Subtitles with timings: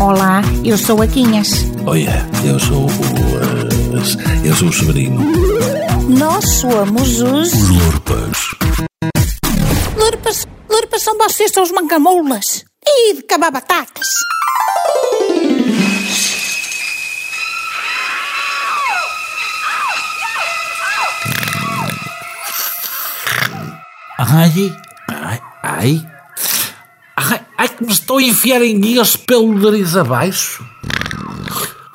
[0.00, 1.48] Olá, eu sou a Quinhas.
[1.86, 2.88] Olha, eu sou o.
[2.90, 5.20] eh, eu sou o Severino.
[6.18, 7.52] Nós somos os.
[7.52, 8.38] Os Lurpas.
[9.96, 12.64] Lurpas, Lurpas são vocês, são os mangamulas.
[12.86, 14.06] E de cabar batatas.
[24.18, 24.72] Ai,
[25.08, 26.15] ai, ai.
[27.16, 30.64] Ai, ai, que me estou a enfiar em guias pelo nariz abaixo.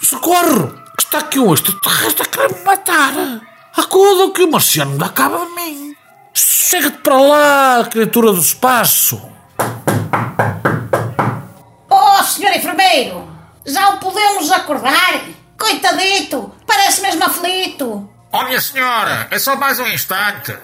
[0.00, 0.68] Socorro!
[0.96, 1.62] Que está aqui hoje?
[1.62, 3.12] Tu estás a querer me matar.
[3.76, 5.94] Acuda que o marciano não acaba de mim.
[6.32, 9.20] Chega-te para lá, criatura do espaço.
[11.90, 13.28] Oh, senhor enfermeiro!
[13.66, 15.22] Já o podemos acordar?
[15.58, 18.08] Coitadito, parece mesmo aflito.
[18.32, 20.56] Oh, minha senhora, é só mais um instante.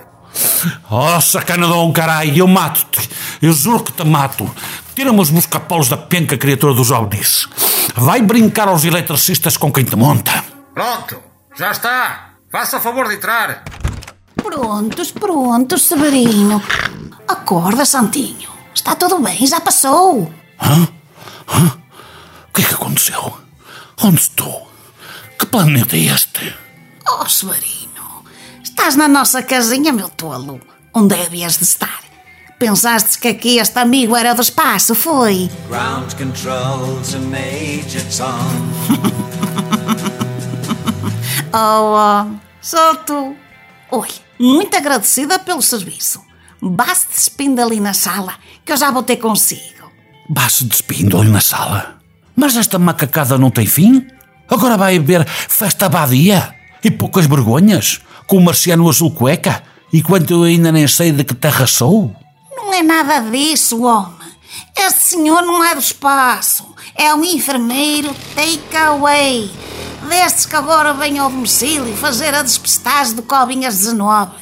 [0.90, 3.08] Oh, sacanadão, caralho, eu mato-te.
[3.42, 4.50] Eu juro que te mato.
[4.94, 7.48] Tira-me os buscapolos da penca, criatura dos ovnis.
[7.94, 10.44] Vai brincar aos eletricistas com quem te monta.
[10.74, 11.22] Pronto,
[11.56, 12.30] já está.
[12.50, 13.64] Faça o favor de entrar.
[14.36, 16.62] Prontos, prontos, Severino.
[17.28, 18.48] Acorda, Santinho.
[18.74, 20.32] Está tudo bem, já passou.
[21.48, 23.36] O que é que aconteceu?
[24.02, 24.70] Onde estou?
[25.38, 26.54] Que planeta é este?
[27.08, 27.75] Oh, Severino,
[28.86, 30.60] estás na nossa casinha, meu tolo.
[30.94, 32.04] Onde havias de estar?
[32.56, 35.50] Pensaste que aqui este amigo era do espaço, foi?
[35.66, 38.46] Ground control to Major Tom.
[41.58, 43.34] Oh, oh, sou tu.
[43.90, 46.20] Olha, muito agradecida pelo serviço.
[46.60, 49.90] Basta despindo ali na sala, que eu já vou ter consigo.
[50.28, 51.98] Vá-se despindo ali na sala.
[52.36, 54.06] Mas esta macacada não tem fim?
[54.50, 60.42] Agora vai haver festa badia e poucas vergonhas, com o marciano azul cueca, enquanto eu
[60.42, 62.14] ainda nem sei de que terra sou.
[62.56, 64.16] Não é nada disso, homem.
[64.76, 66.74] Este senhor não é do espaço.
[66.94, 69.50] É um enfermeiro takeaway.
[70.48, 74.32] Que agora vem ao domicílio fazer a despistagem de Covinhas 19.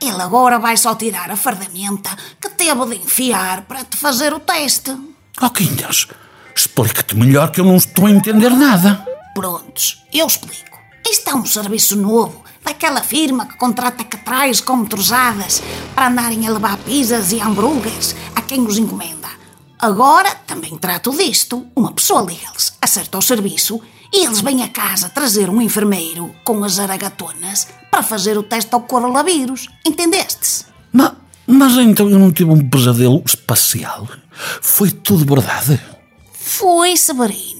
[0.00, 4.40] Ele agora vai só tirar a fardamenta que teve de enfiar para te fazer o
[4.40, 4.96] teste.
[5.40, 6.08] Oh, Quinhas,
[6.56, 9.06] explica-te melhor que eu não estou a entender nada.
[9.34, 10.78] Prontos, eu explico.
[11.08, 15.62] Isto é um serviço novo daquela firma que contrata catrais com motorizadas
[15.94, 19.28] para andarem a levar pizzas e hambúrgueres a quem os encomenda.
[19.78, 21.66] Agora também trato disto.
[21.74, 23.80] Uma pessoa liga-lhes, acerta o serviço
[24.12, 28.74] e eles vêm a casa trazer um enfermeiro com as aragatonas para fazer o teste
[28.74, 29.68] ao coronavírus.
[29.86, 30.66] Entendeste?
[30.92, 31.16] Ma-
[31.46, 34.06] mas então eu não tive um pesadelo espacial?
[34.60, 35.80] Foi tudo verdade?
[36.32, 37.59] Foi, Severino.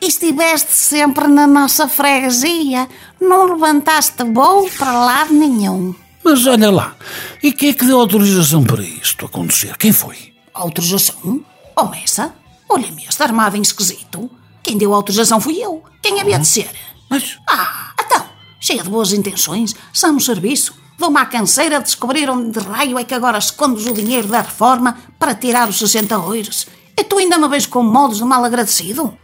[0.00, 2.88] E estiveste sempre na nossa freguesia.
[3.20, 5.94] Não levantaste voo para lado nenhum.
[6.22, 6.96] Mas olha lá,
[7.42, 9.76] e quem é que deu autorização para isto acontecer?
[9.78, 10.34] Quem foi?
[10.52, 11.44] Autorização?
[11.76, 12.34] Oh, Messa?
[12.68, 14.30] Olha-me este armado em esquisito.
[14.62, 15.82] Quem deu autorização fui eu.
[16.02, 16.70] Quem havia de ser?
[17.08, 18.24] Mas Ah, então,
[18.60, 20.74] cheia de boas intenções, somos serviço.
[20.98, 24.42] Dou-me à canseira de descobrir onde de raio é que agora escondes o dinheiro da
[24.42, 26.66] reforma para tirar os 60 euros.
[26.96, 29.16] E tu ainda me vês com modos de mal agradecido?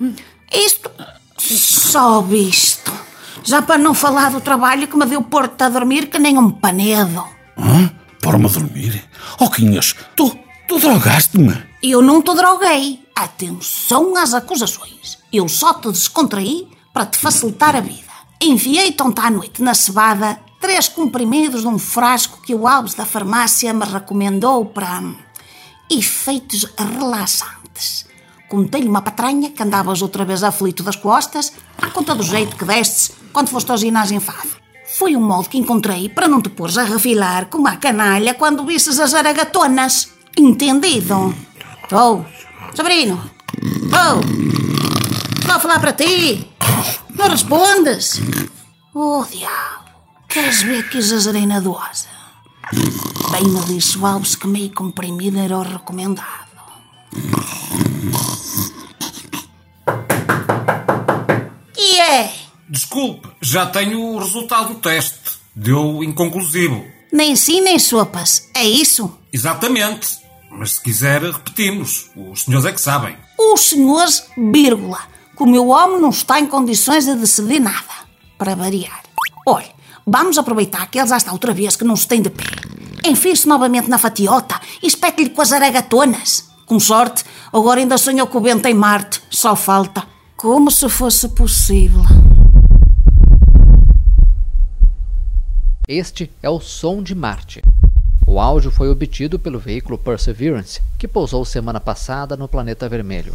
[0.53, 0.91] Isto...
[1.39, 2.93] Só visto.
[3.45, 6.51] Já para não falar do trabalho que me deu pôr-te a dormir que nem um
[6.51, 7.25] panedo.
[7.57, 7.91] Hã?
[8.21, 9.05] Para-me dormir?
[9.39, 10.37] Oh, Quinhas, tu,
[10.67, 11.62] tu drogaste-me.
[11.83, 13.06] Eu não te droguei.
[13.15, 15.19] Atenção às acusações.
[15.33, 18.12] Eu só te descontraí para te facilitar a vida.
[18.43, 23.06] Enviei-te ontem à noite na cebada três comprimidos de um frasco que o Alves da
[23.06, 25.03] farmácia me recomendou para
[25.91, 28.06] efeitos relaxantes.
[28.49, 32.65] Contei-lhe uma patranha que andavas outra vez aflito das costas à conta do jeito que
[32.65, 34.57] destes quando foste ao ginásio em Fado.
[34.99, 38.65] Foi um modo que encontrei para não te pôres a refilar como a canalha quando
[38.65, 40.11] visses as aragatonas.
[40.39, 41.35] Entendido?
[41.93, 42.25] Oh,
[42.75, 43.31] Sabrino!
[43.87, 44.21] Oh!
[45.39, 46.47] Estou a falar para ti!
[47.15, 48.21] Não respondes?
[48.95, 49.91] Oh, diabo!
[50.29, 52.09] Queres ver que exagerei dosa?
[53.33, 56.46] Bem me disse o Alves que meio comprimido era o recomendado.
[62.76, 65.19] Desculpe, já tenho o resultado do teste.
[65.55, 66.84] Deu inconclusivo.
[67.11, 69.11] Nem sim nem sopas, é isso?
[69.32, 70.19] Exatamente.
[70.50, 72.11] Mas se quiser, repetimos.
[72.14, 73.17] Os senhores é que sabem.
[73.38, 74.99] Os senhores, vírgula,
[75.34, 78.05] que o meu homem não está em condições de decidir nada.
[78.37, 79.05] Para variar.
[79.46, 79.72] Olha,
[80.06, 82.44] vamos aproveitar que ele já está outra vez que não se tem de pé.
[83.06, 86.50] Enfie-se novamente na fatiota e espete-lhe com as aragatonas.
[86.67, 89.22] Com sorte, agora ainda sonhou com o vento em Marte.
[89.31, 90.06] Só falta.
[90.37, 92.02] Como se fosse possível.
[95.88, 97.62] Este é o som de Marte.
[98.27, 103.33] O áudio foi obtido pelo veículo Perseverance, que pousou semana passada no planeta vermelho.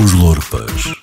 [0.00, 0.93] Os Lorpas.